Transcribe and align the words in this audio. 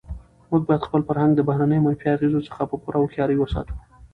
موږ 0.49 0.61
باید 0.67 0.85
خپل 0.87 1.01
فرهنګ 1.07 1.31
د 1.35 1.39
بهرنیو 1.49 1.85
منفي 1.85 2.07
اغېزو 2.15 2.45
څخه 2.47 2.61
په 2.69 2.75
پوره 2.83 2.97
هوښیارۍ 2.99 3.37
وساتو. 3.39 3.75